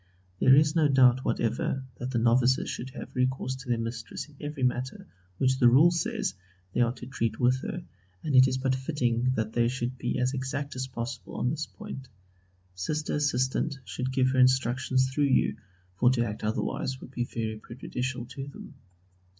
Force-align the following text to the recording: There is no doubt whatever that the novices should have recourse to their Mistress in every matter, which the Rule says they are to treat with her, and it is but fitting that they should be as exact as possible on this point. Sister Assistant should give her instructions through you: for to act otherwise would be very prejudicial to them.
There 0.39 0.55
is 0.55 0.75
no 0.75 0.87
doubt 0.87 1.23
whatever 1.23 1.83
that 1.99 2.09
the 2.09 2.17
novices 2.17 2.67
should 2.67 2.89
have 2.89 3.15
recourse 3.15 3.55
to 3.57 3.69
their 3.69 3.77
Mistress 3.77 4.27
in 4.27 4.35
every 4.41 4.63
matter, 4.63 5.05
which 5.37 5.59
the 5.59 5.67
Rule 5.69 5.91
says 5.91 6.33
they 6.73 6.81
are 6.81 6.91
to 6.93 7.05
treat 7.05 7.39
with 7.39 7.61
her, 7.61 7.83
and 8.23 8.35
it 8.35 8.47
is 8.47 8.57
but 8.57 8.73
fitting 8.73 9.31
that 9.35 9.53
they 9.53 9.67
should 9.67 9.99
be 9.99 10.17
as 10.17 10.33
exact 10.33 10.75
as 10.75 10.87
possible 10.87 11.35
on 11.35 11.51
this 11.51 11.67
point. 11.67 12.07
Sister 12.73 13.13
Assistant 13.13 13.77
should 13.85 14.11
give 14.11 14.31
her 14.31 14.39
instructions 14.39 15.07
through 15.11 15.25
you: 15.25 15.57
for 15.97 16.09
to 16.09 16.25
act 16.25 16.43
otherwise 16.43 16.99
would 16.99 17.11
be 17.11 17.25
very 17.25 17.57
prejudicial 17.59 18.25
to 18.25 18.47
them. 18.47 18.73